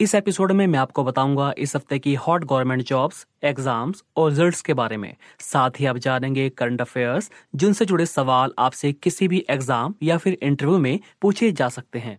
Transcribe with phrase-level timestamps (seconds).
[0.00, 4.62] इस एपिसोड में मैं आपको बताऊँगा इस हफ़्ते की हॉट गवर्नमेंट जॉब्स, एग्ज़ाम्स और रिजल्ट्स
[4.62, 9.44] के बारे में। साथ ही आप जानेंगे करंट अफेयर्स, जिनसे जुड़े सवाल आपसे किसी भी
[9.50, 12.18] एग्ज़ाम या फिर इंटरव्यू में पूछे जा सकते हैं।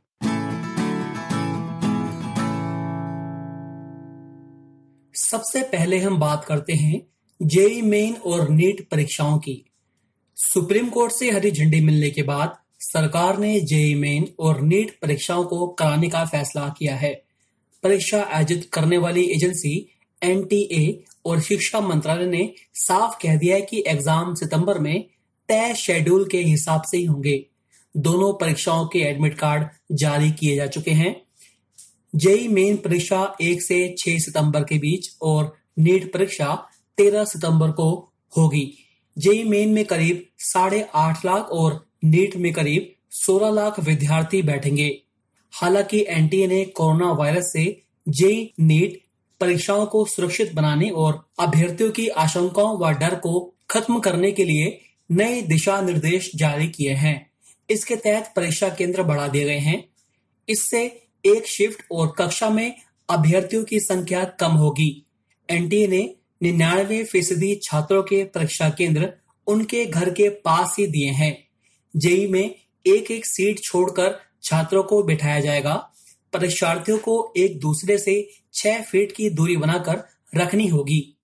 [5.15, 7.01] सबसे पहले हम बात करते हैं
[7.39, 9.63] जेई मेन और नीट परीक्षाओं की।
[10.37, 15.43] सुप्रीम कोर्ट से हरी झंडी मिलने के बाद सरकार ने जेई मेन और नीट परीक्षाओं
[15.43, 17.13] को कराने का फैसला किया है।
[17.83, 19.75] परीक्षा आयोजित करने वाली एजेंसी
[20.21, 25.05] एनटीए और शिक्षा मंत्रालय ने साफ़ कह दिया है कि एग्ज़ाम सितंबर में
[25.49, 27.45] तय शेड्यूल के हिसाब से ही होंगे।
[27.95, 31.15] दोनों परीक्षाओं के एडमिट कार्ड जारी किए जा चुके हैं।
[32.15, 36.53] जेई मेन परीक्षा 1 से 6 सितंबर के बीच और नीट परीक्षा
[36.97, 37.91] 13 सितंबर को
[38.37, 38.65] होगी।
[39.17, 44.89] जेई मेन में करीब साढ़े आठ लाख और नीट में करीब 16 लाख विद्यार्थी बैठेंगे।
[45.51, 49.01] हालाँकि एनटीए ने कोरोना वायरस से जेई नीट
[49.39, 54.81] परीक्षाओं को सुरक्षित बनाने और अभ्यर्थियों की आशंकाओं व डर को खत्म करने के लिए
[55.11, 57.31] नए दिशा निर्देश जारी किए हैं।
[57.69, 59.89] इसके तहत परीक्षा केंद्र बढ़ा दिए गए हैं।
[60.49, 62.75] इससे एक शिफ्ट और कक्षा में
[63.09, 65.05] अभ्यर्थियों की संख्या कम होगी।
[65.49, 69.13] एनटीए ने निन्यानवे फ़ीसदी छात्रों के परीक्षा केंद्र
[69.47, 71.47] उनके घर के पास ही दिए हैं।
[71.97, 72.55] जेई में
[72.87, 75.75] एक एक सीट छोड़कर छात्रों को बिठाया जाएगा।
[76.33, 80.03] परीक्षार्थियों को एक दूसरे से छह फीट की दूरी बनाकर
[80.37, 81.17] रखनी होगी।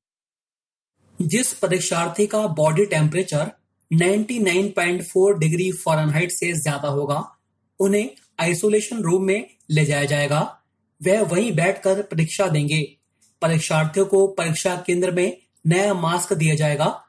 [1.22, 3.52] जिस परीक्षार्थी का बॉडी टेम्परेचर
[3.94, 7.38] 99.4 डिग्री फ़ारेनहाइट से ज़्यादा होगा,
[7.80, 10.60] उन्हें आइसोलेशन रूम में ले जाया जाएगा।
[11.04, 12.98] वह वहीं बैठकर परीक्षा देंगे।
[13.42, 17.04] परीक्षार्थियों को परीक्षा केंद्र में नया मास्क दिया जाएगा।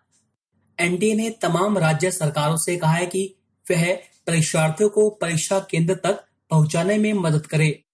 [0.79, 3.35] एनडीए ने तमाम राज्य सरकारों से कहा है कि
[3.71, 7.85] वह परीक्षार्थियों को परीक्षा केंद्र तक पहुँचाने में मदद करे।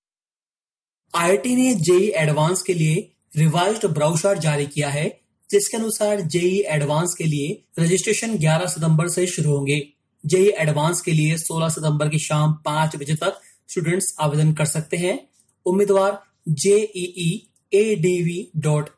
[1.15, 7.15] आईआईटी ने जेई एडवांस के लिए रिवाइज्ड ब्राउशर जारी किया है, जिसके अनुसार जेई एडवांस
[7.15, 9.81] के लिए रजिस्ट्रेशन 11 सितंबर से शुरू होंगे।
[10.27, 13.41] जेई एडवांस के लिए 16 सितंबर की शाम पाँच बजे तक
[13.71, 15.19] स्टूडेंट्स आवेदन कर सकते हैं।
[15.67, 17.31] उम्मीदवार JEE
[17.73, 18.89] ADV dot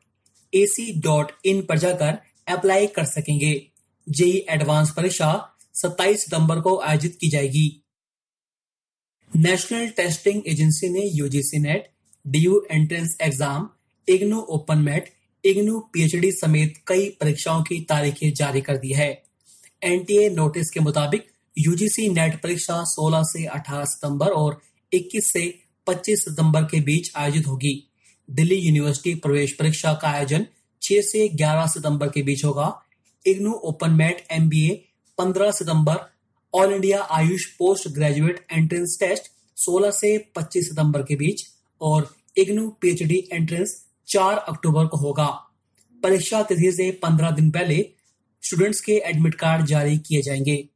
[0.54, 3.54] AC dot in पर जाकर अप्लाई कर सकेंगे।
[4.06, 5.32] जेई एडवांस परीक्षा
[5.76, 7.66] 27 सितंबर को आयोजित की जाएगी।
[9.32, 11.90] नेशनल टेस्टिंग एजेंसी ने UGC NET
[12.24, 13.68] DU entrance exam
[14.08, 15.12] IGNOU open MAT
[15.44, 19.10] IGNOU PhD समेत कई परीक्षाओं की तारीखें जारी कर दी है।
[19.82, 21.26] एनटीए नोटिस के मुताबिक
[21.56, 24.60] यूजीसी नेट परीक्षा 16 से 18 सितंबर और
[24.92, 25.46] 21 से
[25.86, 27.74] 25 सितंबर के बीच आयोजित होगी।
[28.28, 30.46] दिल्ली यूनिवर्सिटी प्रवेश परीक्षा का आयोजन
[30.82, 32.74] 6 से 11 सितंबर के बीच होगा।
[33.24, 34.82] इग्नू ओपन मैट एमबीए
[35.18, 36.12] 15 सितंबर
[36.54, 39.22] all India AYUSH post graduate entrance test
[39.56, 41.42] 16 से 25 सितंबर के बीच,
[41.80, 45.26] और इग्नू पीएचडी एंट्रेंस 4 अक्टूबर को होगा।
[46.02, 47.90] परीक्षा तिथि से 15 दिन पहले
[48.42, 50.68] स्टूडेंट्स के एडमिट कार्ड जारी किए जाएँगे।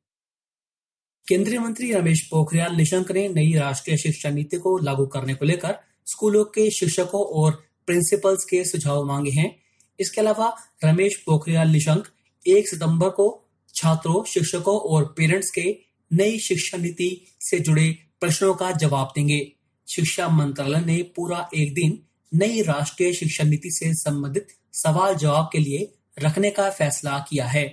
[1.28, 5.74] केंद्रीय मंत्री रमेश पोखरियाल निशंक ने नई राष्ट्रीय शिक्षा नीति को लागू करने को लेकर
[6.06, 9.62] स्कूलों के शिक्षकों और प्रिंसिपल्स के सुझाव मांगे हैं।
[10.00, 12.08] इसके अलावा रमेश पोखरियाल निशंक
[12.46, 15.76] एक सितंबर को छात्रों, शिक्षकों और पेरेंट्स के
[16.10, 17.10] नई शिक्षा नीति
[17.40, 19.40] से जुड़े प्रश्नों का जवाब देंगे।
[19.88, 21.98] शिक्षा मंत्रालय ने पूरा एक दिन
[22.32, 25.92] नई राष्ट्रीय शिक्षा नीति से संबंधित सवाल जवाब के लिए
[26.22, 27.64] रखने का फैसला किया है।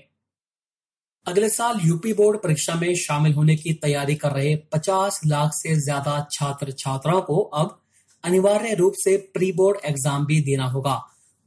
[1.25, 5.75] अगले साल यूपी बोर्ड परीक्षा में शामिल होने की तैयारी कर रहे 50 लाख से
[5.75, 7.77] ज़्यादा छात्र छात्राओं को अब
[8.23, 10.95] अनिवार्य रूप से प्री बोर्ड एग्ज़ाम भी देना होगा।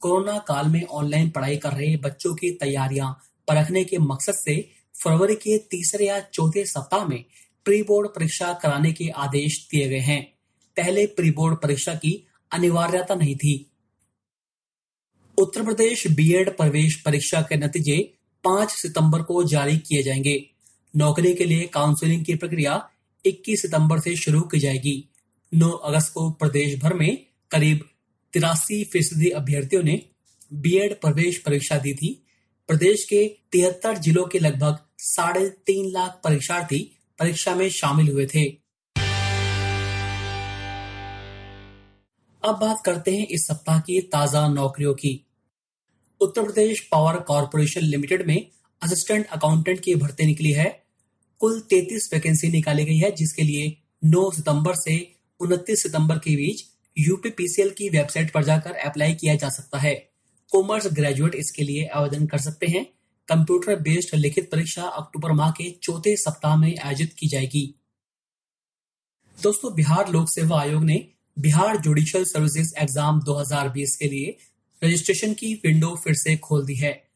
[0.00, 3.08] कोरोना काल में ऑनलाइन पढ़ाई कर रहे बच्चों की तैयारियाँ
[3.48, 4.70] परखने के मकसद से
[5.04, 7.24] फरवरी के तीसरे या चौथे सप्ताह में
[7.64, 10.34] प्री बोर्ड परीक्षा कराने के आदेश दिए गए हैं।
[10.76, 13.70] पहले प्री बोर्ड परीक्षा की अनिवार्यता नहीं थी।
[15.38, 20.50] उत्तर प्रदेश बीएड प्रवेश परीक्षा के नतीजे 5 सितंबर को जारी किए जाएँगे।
[20.96, 22.90] नौकरी के लिए काउंसलिंग की प्रक्रिया
[23.26, 25.08] 21 सितंबर से शुरू की जाएगी।
[25.54, 27.88] 9 अगस्त को प्रदेश भर में करीब
[28.32, 30.06] तिरासी फ़ीसदी अभ्यर्थियों ने
[30.52, 32.26] बीएड प्रवेश परीक्षा दी थी।
[32.70, 38.44] प्रदेश के तिहत्तर जिलों के लगभग साढ़े तीन लाख परीक्षार्थी परीक्षा में शामिल हुए थे।
[42.44, 45.26] अब बात करते हैं इस सप्ताह की ताज़ा नौकरियों की।
[46.20, 48.46] Uttar Pradesh power corporation limited में
[48.82, 50.84] असिस्टेंट अकाउंटेंट की भर्ती निकली है।
[51.38, 56.64] कुल 33 वैकेंसी निकाली गई है, जिसके लिए 9 सितंबर से 29 सितंबर के बीच
[56.98, 60.09] यूपीपीसीएल की वेबसाइट पर जाकर अप्लाई किया जा सकता है।
[60.52, 62.86] कॉमर्स ग्रेजुएट इसके लिए आवेदन कर सकते हैं।
[63.28, 67.74] कंप्यूटर बेस्ड लिखित परीक्षा अक्टूबर माह के चौथे सप्ताह में आयोजित की जाएगी।
[69.42, 71.08] दोस्तों, बिहार लोक सेवा आयोग ने
[71.38, 74.36] बिहार जुडिशियल सर्विसेज़ एग्ज़ाम 2020 के लिए
[74.84, 77.10] रजिस्ट्रेशन की विंडो फिर से खोल दी है।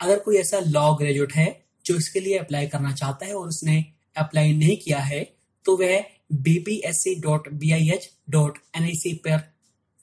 [0.00, 3.84] अगर कोई ऐसा लॉ ग्रेजुएट है जो इसके लिए अप्लाई करना चाहता है और उसने
[4.16, 5.34] अप्लाई नहीं किया है
[5.64, 9.54] तो वह bpsc.bih.nic पर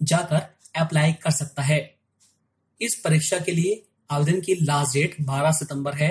[0.04, 1.95] जाकर अप्लाई कर सकता है।
[2.82, 6.10] इस परीक्षा के लिए आवेदन की लास्ट डेट 12 सितंबर है।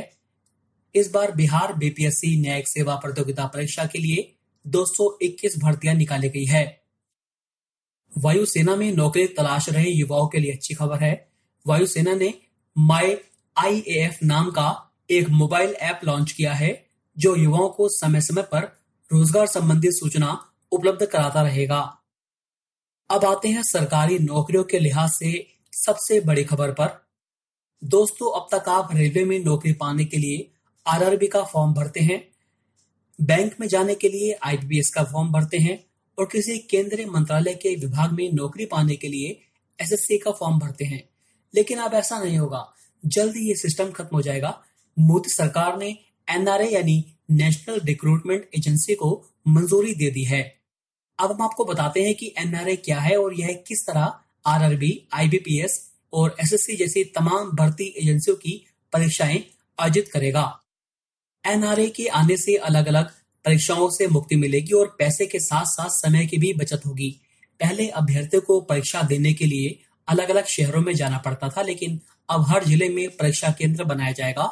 [0.95, 6.65] इस बार बिहार बीपीएससी न्यायिक सेवा प्रतियोगिता परीक्षा के लिए 221 भर्तियाँ निकाली गई है।
[8.19, 11.29] वायुसेना में नौकरी तलाश रहे युवाओं के लिए अच्छी खबर है।
[11.67, 12.35] वायुसेना ने
[12.79, 13.17] माई
[13.59, 18.79] आई नाम का एक मोबाइल ऐप लॉन्च किया है, जो युवाओं को समय समय पर
[19.13, 21.81] रोज़गार संबंधी सूचना उपलब्ध कराता रहेगा।
[23.11, 25.54] अब आते हैं सरकारी नौकरियों के लिहाज से
[25.87, 27.07] सबसे बड़ी खबर पर।
[27.85, 30.51] दोस्तों, अब तक आप रेलवे में नौकरी पाने के लिए
[30.87, 32.29] आरआरबी का फॉर्म भरते हैं।
[33.21, 35.87] बैंक में जाने के लिए आईपीएस का फॉर्म भरते हैं
[36.19, 39.41] और किसी केंद्रीय मंत्रालय के विभाग में नौकरी पाने के लिए
[39.85, 41.09] एसएससी का फॉर्म भरते हैं।
[41.55, 42.73] लेकिन अब ऐसा नहीं होगा।
[43.07, 44.63] जल्द ये सिस्टम खत्म हो जाएगा।
[44.99, 45.99] मोदी सरकार ने
[46.29, 50.57] एनआरए यानी नेशनल रिक्रूटमेंट एजेंसी को मंजूरी दे दी है।
[51.19, 55.81] अब हम आपको बताते हैं कि एनआरए क्या है और यह किस तरह आरआरबी, आईबीपीएस
[56.13, 59.43] और एसएससी जैसी तमाम भर्ती एजेंसियों की परीक्षाएँ
[59.79, 60.45] आयोजित करेगा।
[61.45, 63.11] एनआरए के आने से अलग अलग
[63.45, 67.11] परीक्षाओं से मुक्ति मिलेगी और पैसे के साथ साथ समय की भी बचत होगी।
[67.61, 72.01] पहले अभ्यर्थियों को परीक्षा देने के लिए अलग अलग शहरों में जाना पड़ता था लेकिन
[72.29, 74.49] अब हर ज़िले में परीक्षा केंद्र बनाया जाएगा।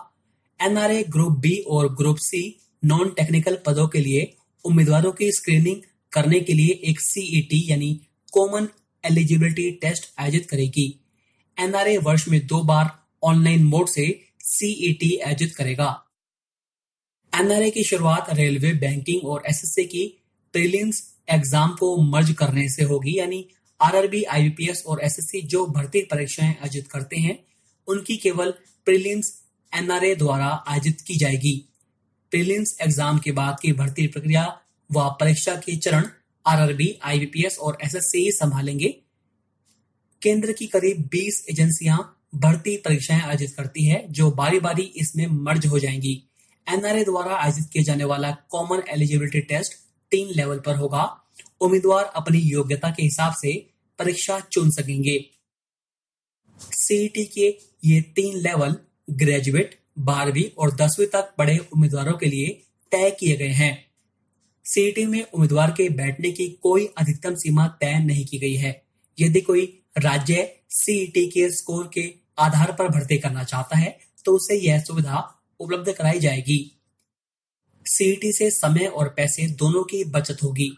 [0.61, 2.43] एनआरए ग्रुप बी और ग्रुप सी
[2.83, 4.33] नॉन टेक्निकल पदों के लिए
[4.65, 7.91] उम्मीदवारों की स्क्रीनिंग करने के लिए एक सीईटी e यानी
[8.33, 8.69] कॉमन
[9.05, 10.87] एलिजिबिलिटी टेस्ट आयोजित करेगी।
[11.57, 12.91] एनआरए वर्ष में दो बार
[13.23, 14.07] ऑनलाइन मोड से
[14.43, 15.89] सीईटी आयोजित करेगा।
[17.33, 20.07] एनआरए की शुरुआत रेलवे बैंकिंग और एसएससी की
[20.55, 23.47] प्रीलिम्स एग्ज़ाम को मर्ज करने से होगी, यानी
[23.81, 27.39] आरआरबी आईबीपीएस और एसएससी जो भर्ती परीक्षाएँ आयोजित करते हैं,
[27.89, 28.51] उनकी केवल
[28.87, 29.33] प्रीलिम्स
[29.73, 31.55] एनआरए द्वारा आयोजित की जाएगी।
[32.33, 34.45] प्रीलिम्स एग्ज़ाम के बाद की भर्ती प्रक्रिया
[34.91, 36.07] व परीक्षा के चरण
[36.47, 38.89] आरआरबी आईबीपीएस और एसएससी संभालेंगे।
[40.23, 45.67] केंद्र की करीब 20 एजेंसियाँ भर्ती परीक्षाएँ आयोजित करती है, जो बारी बारी इसमें मर्ज
[45.67, 46.29] हो जाएँगी।
[46.69, 49.73] एनआरए द्वारा आयोजित किया जाने वाला कॉमन एलिजिबिलिटी टेस्ट
[50.11, 51.21] तीन लेवल पर होगा।
[51.61, 55.31] उम्मीदवार अपनी योग्यता के हिसाब से परीक्षा चुन सकेंगे।
[56.61, 58.77] सीईटी के ये तीन लेवल,
[59.11, 62.63] ग्रेजुएट, बारहवीं और दसवीं तक पढ़े उम्मीदवारों के लिए
[62.93, 63.92] तय किए गए हैं।
[64.65, 68.83] सीईटी में उम्मीदवार के बैठने की कोई अधिकतम सीमा तय नहीं की गई है।
[69.19, 69.65] यदि कोई
[69.99, 75.19] राज्य सीईटी के स्कोर के आधार पर भर्ती करना चाहता है तो उसे यह सुविधा
[75.61, 76.61] उपलब्ध कराई जाएगी।
[77.87, 80.71] सीईटी से समय और पैसे दोनों की बचत होगी।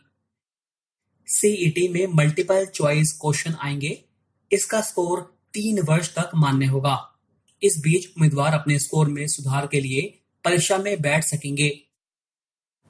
[1.28, 4.04] सीईटी में मल्टीपल चॉइस क्वेश्चन आएँगे।
[4.52, 5.20] इसका स्कोर
[5.54, 6.98] तीन वर्ष तक मान्य होगा।
[7.62, 10.00] इस बीच उम्मीदवार अपने स्कोर में सुधार के लिए
[10.44, 11.68] परीक्षा में बैठ सकेंगे।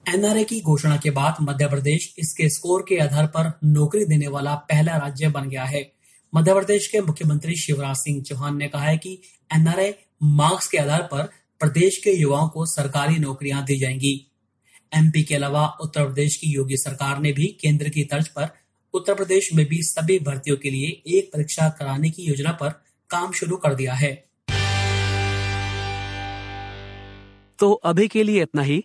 [0.08, 4.54] एनआरए की घोषणा के बाद मध्य प्रदेश इसके स्कोर के आधार पर नौकरी देने वाला
[4.54, 5.92] पहला राज्य बन गया है।
[6.34, 9.18] मध्य प्रदेश के मुख्यमंत्री शिवराज सिंह चौहान ने कहा है कि
[9.54, 11.22] एनआरए मार्क्स के आधार पर
[11.60, 14.30] प्रदेश के युवाओं को सरकारी नौकरियाँ दी जाएँगी।
[14.96, 18.48] एमपी के अलावा उत्तर प्रदेश की योगी सरकार ने भी केंद्र की तर्ज पर
[18.94, 22.68] उत्तर प्रदेश में भी सभी भर्तियों के लिए एक परीक्षा कराने की योजना पर
[23.10, 24.24] काम शुरू कर दिया है।
[27.58, 28.84] तो अभी के लिए इतना ही।